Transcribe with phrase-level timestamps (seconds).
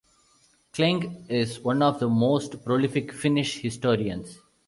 [0.73, 4.39] Klinge is one of the most prolific Finnish historians.